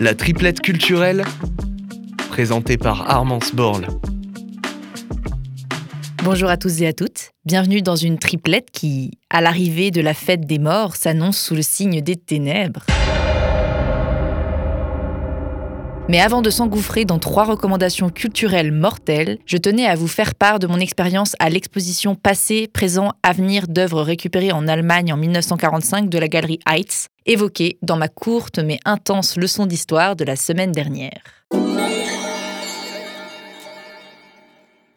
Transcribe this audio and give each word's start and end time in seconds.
La 0.00 0.14
triplette 0.14 0.62
culturelle, 0.62 1.24
présentée 2.30 2.78
par 2.78 3.10
Armance 3.10 3.54
Borle. 3.54 3.86
Bonjour 6.24 6.48
à 6.48 6.56
tous 6.56 6.80
et 6.80 6.86
à 6.86 6.94
toutes. 6.94 7.32
Bienvenue 7.44 7.82
dans 7.82 7.96
une 7.96 8.18
triplette 8.18 8.70
qui, 8.70 9.18
à 9.28 9.42
l'arrivée 9.42 9.90
de 9.90 10.00
la 10.00 10.14
fête 10.14 10.46
des 10.46 10.58
morts, 10.58 10.96
s'annonce 10.96 11.38
sous 11.38 11.54
le 11.54 11.60
signe 11.60 12.00
des 12.00 12.16
ténèbres. 12.16 12.86
Mais 16.10 16.18
avant 16.20 16.42
de 16.42 16.50
s'engouffrer 16.50 17.04
dans 17.04 17.20
trois 17.20 17.44
recommandations 17.44 18.10
culturelles 18.10 18.72
mortelles, 18.72 19.38
je 19.46 19.56
tenais 19.56 19.86
à 19.86 19.94
vous 19.94 20.08
faire 20.08 20.34
part 20.34 20.58
de 20.58 20.66
mon 20.66 20.80
expérience 20.80 21.36
à 21.38 21.48
l'exposition 21.50 22.16
Passé, 22.16 22.66
Présent, 22.66 23.12
Avenir 23.22 23.68
d'œuvres 23.68 24.02
récupérées 24.02 24.50
en 24.50 24.66
Allemagne 24.66 25.12
en 25.12 25.16
1945 25.16 26.10
de 26.10 26.18
la 26.18 26.26
galerie 26.26 26.58
Heitz, 26.68 27.06
évoquée 27.26 27.78
dans 27.82 27.96
ma 27.96 28.08
courte 28.08 28.58
mais 28.58 28.80
intense 28.84 29.36
leçon 29.36 29.66
d'histoire 29.66 30.16
de 30.16 30.24
la 30.24 30.34
semaine 30.34 30.72
dernière. 30.72 31.22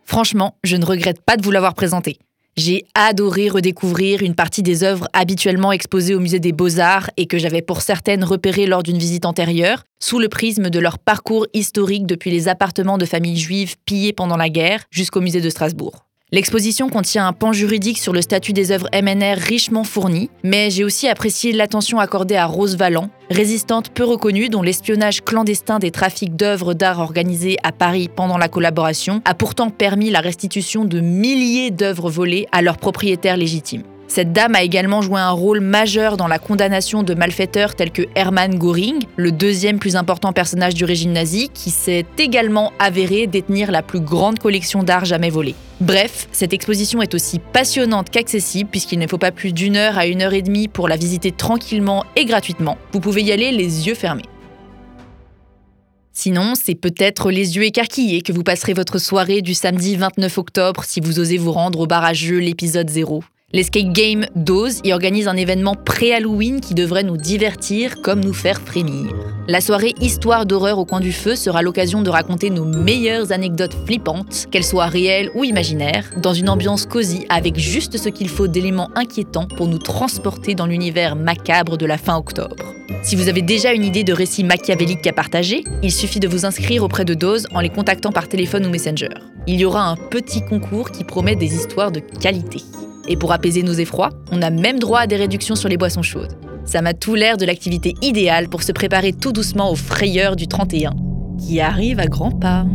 Franchement, 0.05 0.55
je 0.63 0.77
ne 0.77 0.85
regrette 0.85 1.21
pas 1.21 1.37
de 1.37 1.43
vous 1.43 1.51
l'avoir 1.51 1.75
présenté. 1.75 2.17
J'ai 2.55 2.85
adoré 2.93 3.49
redécouvrir 3.49 4.21
une 4.21 4.35
partie 4.35 4.61
des 4.61 4.83
œuvres 4.83 5.07
habituellement 5.13 5.71
exposées 5.71 6.13
au 6.13 6.19
musée 6.19 6.39
des 6.39 6.51
beaux-arts 6.51 7.09
et 7.17 7.25
que 7.25 7.39
j'avais 7.39 7.63
pour 7.63 7.81
certaines 7.81 8.23
repérées 8.23 8.67
lors 8.67 8.83
d'une 8.83 8.99
visite 8.99 9.25
antérieure, 9.25 9.85
sous 9.99 10.19
le 10.19 10.29
prisme 10.29 10.69
de 10.69 10.79
leur 10.79 10.99
parcours 10.99 11.47
historique 11.53 12.05
depuis 12.05 12.29
les 12.29 12.47
appartements 12.47 12.99
de 12.99 13.05
familles 13.05 13.39
juives 13.39 13.75
pillés 13.85 14.13
pendant 14.13 14.37
la 14.37 14.49
guerre 14.49 14.83
jusqu'au 14.91 15.19
musée 15.19 15.41
de 15.41 15.49
Strasbourg. 15.49 16.05
L'exposition 16.33 16.89
contient 16.89 17.27
un 17.27 17.31
pan 17.31 17.53
juridique 17.53 17.99
sur 17.99 18.11
le 18.11 18.23
statut 18.23 18.53
des 18.53 18.71
œuvres 18.71 18.89
MNR 18.91 19.37
richement 19.37 19.83
fourni, 19.83 20.31
mais 20.43 20.71
j'ai 20.71 20.83
aussi 20.83 21.07
apprécié 21.07 21.51
l'attention 21.51 21.99
accordée 21.99 22.35
à 22.35 22.47
Rose 22.47 22.75
Valland, 22.75 23.11
résistante 23.29 23.91
peu 23.91 24.03
reconnue 24.03 24.49
dont 24.49 24.63
l'espionnage 24.63 25.23
clandestin 25.23 25.77
des 25.77 25.91
trafics 25.91 26.35
d'œuvres 26.35 26.73
d'art 26.73 27.01
organisés 27.01 27.57
à 27.61 27.71
Paris 27.71 28.09
pendant 28.09 28.39
la 28.39 28.47
collaboration 28.47 29.21
a 29.25 29.35
pourtant 29.35 29.69
permis 29.69 30.09
la 30.09 30.21
restitution 30.21 30.85
de 30.85 31.01
milliers 31.01 31.69
d'œuvres 31.69 32.09
volées 32.09 32.47
à 32.51 32.63
leurs 32.63 32.77
propriétaires 32.77 33.37
légitimes. 33.37 33.83
Cette 34.13 34.31
dame 34.31 34.53
a 34.53 34.61
également 34.61 35.01
joué 35.01 35.19
un 35.19 35.31
rôle 35.31 35.59
majeur 35.59 36.17
dans 36.17 36.27
la 36.27 36.37
condamnation 36.37 37.01
de 37.01 37.15
malfaiteurs 37.15 37.73
tels 37.73 37.89
que 37.89 38.03
Hermann 38.13 38.59
Göring, 38.59 38.99
le 39.15 39.31
deuxième 39.31 39.79
plus 39.79 39.95
important 39.95 40.33
personnage 40.33 40.75
du 40.75 40.85
régime 40.85 41.13
nazi, 41.13 41.49
qui 41.51 41.71
s'est 41.71 42.05
également 42.19 42.73
avéré 42.77 43.25
détenir 43.25 43.71
la 43.71 43.81
plus 43.81 44.01
grande 44.01 44.37
collection 44.37 44.83
d'art 44.83 45.05
jamais 45.05 45.31
volée. 45.31 45.55
Bref, 45.81 46.27
cette 46.31 46.53
exposition 46.53 47.01
est 47.01 47.15
aussi 47.15 47.39
passionnante 47.39 48.11
qu'accessible 48.11 48.69
puisqu'il 48.69 48.99
ne 48.99 49.07
faut 49.07 49.17
pas 49.17 49.31
plus 49.31 49.51
d'une 49.51 49.77
heure 49.77 49.97
à 49.97 50.05
une 50.05 50.21
heure 50.21 50.35
et 50.35 50.43
demie 50.43 50.67
pour 50.67 50.87
la 50.87 50.95
visiter 50.95 51.31
tranquillement 51.31 52.05
et 52.15 52.25
gratuitement. 52.25 52.77
Vous 52.91 52.99
pouvez 52.99 53.23
y 53.23 53.31
aller 53.31 53.51
les 53.51 53.87
yeux 53.87 53.95
fermés. 53.95 54.29
Sinon, 56.11 56.53
c'est 56.53 56.75
peut-être 56.75 57.31
les 57.31 57.55
yeux 57.55 57.63
écarquillés 57.63 58.21
que 58.21 58.31
vous 58.31 58.43
passerez 58.43 58.73
votre 58.73 58.99
soirée 58.99 59.41
du 59.41 59.55
samedi 59.55 59.95
29 59.95 60.37
octobre 60.37 60.83
si 60.83 60.99
vous 60.99 61.17
osez 61.17 61.39
vous 61.39 61.51
rendre 61.51 61.79
au 61.79 61.87
bar 61.87 62.05
à 62.05 62.13
jeu 62.13 62.37
l'épisode 62.37 62.91
0. 62.91 63.23
L'escape 63.55 63.93
game 63.93 64.25
Dose 64.35 64.79
y 64.83 64.93
organise 64.93 65.27
un 65.27 65.35
événement 65.35 65.75
pré-Halloween 65.75 66.59
qui 66.59 66.73
devrait 66.73 67.03
nous 67.03 67.17
divertir 67.17 68.01
comme 68.01 68.19
nous 68.19 68.33
faire 68.33 68.59
frémir. 68.59 69.13
La 69.47 69.61
soirée 69.61 69.93
Histoire 70.01 70.47
d'horreur 70.47 70.79
au 70.79 70.85
coin 70.85 70.99
du 70.99 71.11
feu 71.11 71.35
sera 71.35 71.61
l'occasion 71.61 72.01
de 72.01 72.09
raconter 72.09 72.49
nos 72.49 72.65
meilleures 72.65 73.31
anecdotes 73.31 73.75
flippantes, 73.85 74.47
qu'elles 74.49 74.63
soient 74.63 74.87
réelles 74.87 75.29
ou 75.35 75.43
imaginaires, 75.43 76.09
dans 76.17 76.33
une 76.33 76.49
ambiance 76.49 76.87
cosy 76.87 77.27
avec 77.29 77.59
juste 77.59 77.99
ce 77.99 78.09
qu'il 78.09 78.27
faut 78.27 78.47
d'éléments 78.47 78.89
inquiétants 78.95 79.47
pour 79.55 79.67
nous 79.67 79.77
transporter 79.77 80.55
dans 80.55 80.65
l'univers 80.65 81.15
macabre 81.15 81.77
de 81.77 81.85
la 81.85 81.99
fin 81.99 82.17
octobre. 82.17 82.73
Si 83.03 83.15
vous 83.15 83.29
avez 83.29 83.43
déjà 83.43 83.71
une 83.73 83.85
idée 83.85 84.03
de 84.03 84.13
récit 84.13 84.43
machiavélique 84.43 85.05
à 85.05 85.13
partager, 85.13 85.63
il 85.83 85.91
suffit 85.91 86.19
de 86.19 86.27
vous 86.27 86.47
inscrire 86.47 86.83
auprès 86.83 87.05
de 87.05 87.13
Dose 87.13 87.45
en 87.53 87.59
les 87.59 87.69
contactant 87.69 88.11
par 88.11 88.27
téléphone 88.27 88.65
ou 88.65 88.71
messenger. 88.71 89.09
Il 89.45 89.59
y 89.59 89.65
aura 89.65 89.87
un 89.87 89.95
petit 89.95 90.43
concours 90.43 90.89
qui 90.89 91.03
promet 91.03 91.35
des 91.35 91.53
histoires 91.53 91.91
de 91.91 91.99
qualité. 91.99 92.63
Et 93.07 93.17
pour 93.17 93.31
apaiser 93.31 93.63
nos 93.63 93.73
effrois, 93.73 94.09
on 94.31 94.41
a 94.41 94.49
même 94.49 94.79
droit 94.79 94.99
à 94.99 95.07
des 95.07 95.17
réductions 95.17 95.55
sur 95.55 95.69
les 95.69 95.77
boissons 95.77 96.01
chaudes. 96.01 96.37
Ça 96.65 96.81
m'a 96.81 96.93
tout 96.93 97.15
l'air 97.15 97.35
de 97.35 97.45
l'activité 97.45 97.95
idéale 98.01 98.47
pour 98.47 98.63
se 98.63 98.71
préparer 98.71 99.11
tout 99.11 99.33
doucement 99.33 99.69
aux 99.71 99.75
frayeurs 99.75 100.35
du 100.35 100.47
31, 100.47 100.91
qui 101.37 101.59
arrive 101.59 101.99
à 101.99 102.07
grands 102.07 102.31
pas. 102.31 102.65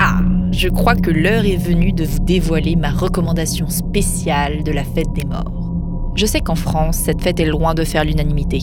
Ah, 0.00 0.20
je 0.50 0.68
crois 0.68 0.96
que 0.96 1.10
l'heure 1.10 1.44
est 1.44 1.56
venue 1.56 1.92
de 1.92 2.04
vous 2.04 2.18
dévoiler 2.18 2.74
ma 2.74 2.90
recommandation 2.90 3.68
spéciale 3.68 4.64
de 4.64 4.72
la 4.72 4.82
fête 4.82 5.12
des 5.14 5.24
morts. 5.24 5.62
Je 6.16 6.26
sais 6.26 6.40
qu'en 6.40 6.56
France, 6.56 6.96
cette 6.96 7.22
fête 7.22 7.38
est 7.38 7.46
loin 7.46 7.74
de 7.74 7.84
faire 7.84 8.04
l'unanimité. 8.04 8.58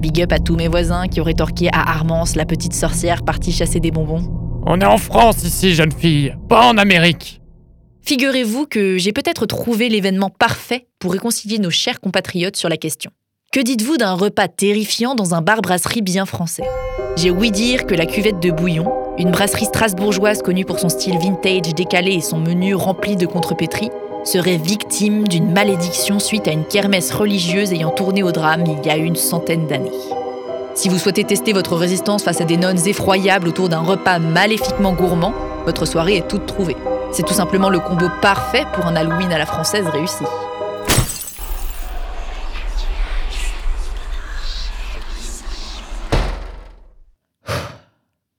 Big 0.00 0.20
up 0.20 0.32
à 0.32 0.40
tous 0.40 0.56
mes 0.56 0.66
voisins 0.66 1.06
qui 1.06 1.20
auraient 1.20 1.32
torqué 1.32 1.68
à 1.72 1.88
Armance 1.90 2.34
la 2.34 2.44
petite 2.44 2.74
sorcière 2.74 3.22
partie 3.22 3.52
chasser 3.52 3.78
des 3.78 3.92
bonbons. 3.92 4.51
On 4.64 4.80
est 4.80 4.86
en 4.86 4.98
France 4.98 5.42
ici, 5.42 5.74
jeune 5.74 5.92
fille, 5.92 6.36
pas 6.48 6.66
en 6.66 6.78
Amérique. 6.78 7.40
Figurez-vous 8.02 8.66
que 8.66 8.96
j'ai 8.96 9.12
peut-être 9.12 9.46
trouvé 9.46 9.88
l'événement 9.88 10.30
parfait 10.30 10.86
pour 10.98 11.12
réconcilier 11.12 11.58
nos 11.58 11.70
chers 11.70 12.00
compatriotes 12.00 12.56
sur 12.56 12.68
la 12.68 12.76
question. 12.76 13.10
Que 13.52 13.60
dites-vous 13.60 13.96
d'un 13.96 14.14
repas 14.14 14.48
terrifiant 14.48 15.14
dans 15.14 15.34
un 15.34 15.42
bar-brasserie 15.42 16.02
bien 16.02 16.26
français? 16.26 16.62
J'ai 17.16 17.30
ouï 17.30 17.50
dire 17.50 17.86
que 17.86 17.94
la 17.94 18.06
cuvette 18.06 18.40
de 18.40 18.50
bouillon, 18.50 18.90
une 19.18 19.30
brasserie 19.30 19.66
strasbourgeoise 19.66 20.42
connue 20.42 20.64
pour 20.64 20.78
son 20.78 20.88
style 20.88 21.18
vintage 21.18 21.74
décalé 21.74 22.14
et 22.14 22.20
son 22.20 22.38
menu 22.38 22.74
rempli 22.74 23.16
de 23.16 23.26
contrepétries, 23.26 23.90
serait 24.24 24.56
victime 24.56 25.26
d'une 25.26 25.52
malédiction 25.52 26.18
suite 26.18 26.46
à 26.46 26.52
une 26.52 26.64
kermesse 26.64 27.12
religieuse 27.12 27.72
ayant 27.72 27.90
tourné 27.90 28.22
au 28.22 28.30
drame 28.30 28.64
il 28.66 28.86
y 28.86 28.90
a 28.90 28.96
une 28.96 29.16
centaine 29.16 29.66
d'années. 29.66 29.90
Si 30.74 30.88
vous 30.88 30.98
souhaitez 30.98 31.24
tester 31.24 31.52
votre 31.52 31.76
résistance 31.76 32.24
face 32.24 32.40
à 32.40 32.44
des 32.44 32.56
nonnes 32.56 32.88
effroyables 32.88 33.46
autour 33.46 33.68
d'un 33.68 33.80
repas 33.80 34.18
maléfiquement 34.18 34.94
gourmand, 34.94 35.34
votre 35.66 35.84
soirée 35.84 36.16
est 36.16 36.28
toute 36.28 36.46
trouvée. 36.46 36.76
C'est 37.12 37.26
tout 37.26 37.34
simplement 37.34 37.68
le 37.68 37.78
combo 37.78 38.06
parfait 38.22 38.64
pour 38.72 38.86
un 38.86 38.96
Halloween 38.96 39.30
à 39.32 39.38
la 39.38 39.44
française 39.44 39.86
réussi. 39.86 40.24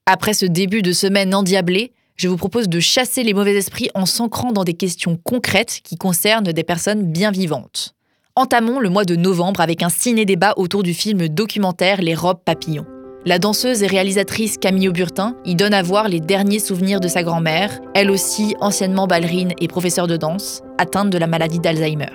Après 0.07 0.33
ce 0.33 0.47
début 0.47 0.81
de 0.81 0.91
semaine 0.91 1.35
endiablée, 1.35 1.94
je 2.15 2.27
vous 2.27 2.38
propose 2.38 2.67
de 2.67 2.79
chasser 2.79 3.23
les 3.23 3.33
mauvais 3.33 3.55
esprits 3.55 3.89
en 3.94 4.07
s'ancrant 4.07 4.51
dans 4.51 4.63
des 4.63 4.73
questions 4.73 5.17
concrètes 5.23 5.81
qui 5.83 5.97
concernent 5.97 6.51
des 6.51 6.63
personnes 6.63 7.03
bien 7.03 7.29
vivantes. 7.29 7.95
Entamons 8.35 8.79
le 8.79 8.89
mois 8.89 9.05
de 9.05 9.16
novembre 9.16 9.61
avec 9.61 9.83
un 9.83 9.89
ciné-débat 9.89 10.55
autour 10.57 10.81
du 10.81 10.95
film 10.95 11.27
documentaire 11.27 12.01
Les 12.01 12.16
robes 12.16 12.39
papillons. 12.44 12.88
La 13.25 13.38
danseuse 13.38 13.83
et 13.83 13.88
réalisatrice 13.88 14.57
Camille 14.57 14.89
Auburtin 14.89 15.35
y 15.45 15.53
donne 15.53 15.75
à 15.75 15.83
voir 15.83 16.09
les 16.09 16.19
derniers 16.19 16.57
souvenirs 16.57 16.99
de 16.99 17.07
sa 17.07 17.21
grand-mère, 17.21 17.79
elle 17.94 18.09
aussi 18.09 18.55
anciennement 18.59 19.05
ballerine 19.05 19.53
et 19.61 19.67
professeure 19.67 20.07
de 20.07 20.17
danse, 20.17 20.63
atteinte 20.79 21.11
de 21.11 21.19
la 21.19 21.27
maladie 21.27 21.59
d'Alzheimer. 21.59 22.09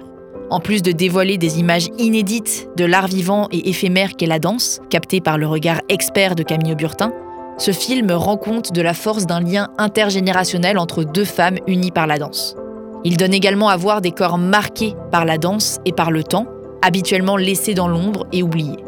En 0.51 0.59
plus 0.59 0.83
de 0.83 0.91
dévoiler 0.91 1.39
des 1.39 1.61
images 1.61 1.87
inédites 1.99 2.69
de 2.77 2.85
l'art 2.85 3.07
vivant 3.07 3.47
et 3.53 3.69
éphémère 3.71 4.17
qu'est 4.17 4.27
la 4.27 4.41
danse, 4.41 4.81
captées 4.91 5.21
par 5.21 5.39
le 5.39 5.47
regard 5.47 5.83
expert 5.89 6.35
de 6.35 6.43
Camille 6.43 6.73
Auburtin, 6.73 7.13
ce 7.59 7.71
film 7.71 8.11
rend 8.11 8.39
compte 8.39 8.73
de 8.73 8.83
la 8.83 8.95
force 8.95 9.27
d'un 9.27 9.41
lien 9.41 9.69
intergénérationnel 9.79 10.79
entre 10.79 11.05
deux 11.05 11.25
femmes 11.25 11.59
unies 11.69 11.93
par 11.93 12.09
la 12.09 12.19
danse. 12.19 12.57
Il 13.05 13.17
donne 13.17 13.35
également 13.35 13.69
à 13.69 13.77
voir 13.77 14.01
des 14.01 14.11
corps 14.11 14.39
marqués 14.39 14.95
par 15.11 15.25
la 15.25 15.39
danse 15.39 15.79
et 15.85 15.93
par 15.93 16.11
le 16.11 16.23
temps, 16.23 16.47
habituellement 16.83 17.37
laissés 17.37 17.75
dans 17.75 17.89
l'ombre 17.89 18.27
et 18.33 18.43
oubliés. 18.43 18.85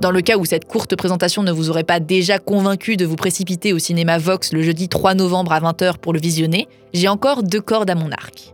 Dans 0.00 0.10
le 0.10 0.20
cas 0.20 0.36
où 0.36 0.44
cette 0.44 0.64
courte 0.64 0.96
présentation 0.96 1.42
ne 1.42 1.52
vous 1.52 1.70
aurait 1.70 1.84
pas 1.84 2.00
déjà 2.00 2.38
convaincu 2.38 2.96
de 2.96 3.06
vous 3.06 3.16
précipiter 3.16 3.72
au 3.72 3.78
cinéma 3.78 4.18
Vox 4.18 4.52
le 4.52 4.62
jeudi 4.62 4.88
3 4.88 5.14
novembre 5.14 5.52
à 5.52 5.60
20h 5.60 5.98
pour 5.98 6.12
le 6.12 6.18
visionner, 6.18 6.66
j'ai 6.92 7.08
encore 7.08 7.42
deux 7.42 7.60
cordes 7.60 7.88
à 7.88 7.94
mon 7.94 8.10
arc. 8.10 8.52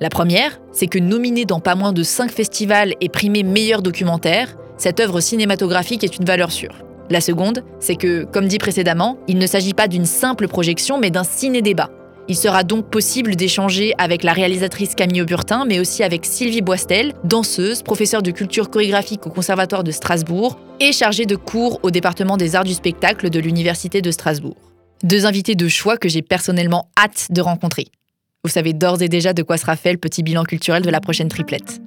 La 0.00 0.08
première, 0.08 0.60
c'est 0.72 0.86
que 0.86 0.98
nominée 0.98 1.44
dans 1.44 1.60
pas 1.60 1.74
moins 1.74 1.92
de 1.92 2.02
5 2.02 2.30
festivals 2.30 2.94
et 3.00 3.08
primée 3.08 3.42
meilleur 3.42 3.82
documentaire, 3.82 4.56
cette 4.76 5.00
œuvre 5.00 5.20
cinématographique 5.20 6.04
est 6.04 6.16
une 6.16 6.24
valeur 6.24 6.50
sûre. 6.50 6.74
La 7.10 7.20
seconde, 7.20 7.64
c'est 7.80 7.96
que, 7.96 8.24
comme 8.24 8.48
dit 8.48 8.58
précédemment, 8.58 9.16
il 9.28 9.38
ne 9.38 9.46
s'agit 9.46 9.74
pas 9.74 9.88
d'une 9.88 10.04
simple 10.04 10.46
projection 10.46 10.98
mais 10.98 11.10
d'un 11.10 11.24
ciné-débat, 11.24 11.90
il 12.28 12.36
sera 12.36 12.62
donc 12.62 12.90
possible 12.90 13.36
d'échanger 13.36 13.94
avec 13.98 14.22
la 14.22 14.32
réalisatrice 14.32 14.94
Camille 14.94 15.22
Auburtin, 15.22 15.64
mais 15.66 15.80
aussi 15.80 16.02
avec 16.02 16.26
Sylvie 16.26 16.60
Boistel, 16.60 17.14
danseuse, 17.24 17.82
professeure 17.82 18.22
de 18.22 18.30
culture 18.30 18.70
chorégraphique 18.70 19.26
au 19.26 19.30
Conservatoire 19.30 19.82
de 19.82 19.90
Strasbourg 19.90 20.58
et 20.78 20.92
chargée 20.92 21.24
de 21.24 21.36
cours 21.36 21.80
au 21.82 21.90
département 21.90 22.36
des 22.36 22.54
arts 22.54 22.64
du 22.64 22.74
spectacle 22.74 23.30
de 23.30 23.40
l'Université 23.40 24.02
de 24.02 24.10
Strasbourg. 24.10 24.56
Deux 25.02 25.26
invités 25.26 25.54
de 25.54 25.68
choix 25.68 25.96
que 25.96 26.08
j'ai 26.08 26.22
personnellement 26.22 26.90
hâte 26.98 27.28
de 27.30 27.40
rencontrer. 27.40 27.86
Vous 28.44 28.50
savez 28.50 28.72
d'ores 28.72 29.02
et 29.02 29.08
déjà 29.08 29.32
de 29.32 29.42
quoi 29.42 29.56
sera 29.56 29.76
fait 29.76 29.92
le 29.92 29.98
petit 29.98 30.22
bilan 30.22 30.44
culturel 30.44 30.82
de 30.82 30.90
la 30.90 31.00
prochaine 31.00 31.28
triplette. 31.28 31.80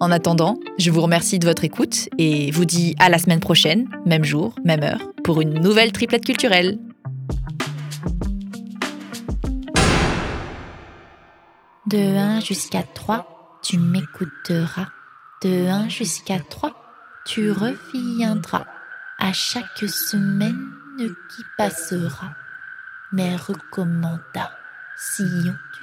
En 0.00 0.10
attendant, 0.10 0.58
je 0.78 0.90
vous 0.90 1.00
remercie 1.00 1.38
de 1.38 1.46
votre 1.46 1.64
écoute 1.64 2.08
et 2.18 2.50
vous 2.50 2.64
dis 2.64 2.96
à 2.98 3.08
la 3.08 3.18
semaine 3.18 3.40
prochaine, 3.40 3.88
même 4.06 4.24
jour, 4.24 4.54
même 4.64 4.82
heure, 4.82 5.00
pour 5.22 5.40
une 5.40 5.60
nouvelle 5.60 5.92
triplette 5.92 6.24
culturelle. 6.24 6.78
De 11.84 11.98
1 11.98 12.38
jusqu'à 12.38 12.84
3, 12.84 13.58
tu 13.60 13.76
m'écouteras. 13.76 14.86
De 15.42 15.68
1 15.68 15.88
jusqu'à 15.88 16.38
3, 16.38 16.72
tu 17.24 17.50
reviendras 17.50 18.66
à 19.18 19.32
chaque 19.32 19.88
semaine 19.88 20.70
qui 20.96 21.42
passera. 21.58 22.36
Mes 23.10 23.34
recommandations, 23.34 25.56
tu 25.74 25.82